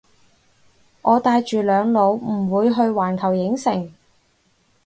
[1.03, 3.93] 我帶住兩老唔會去環球影城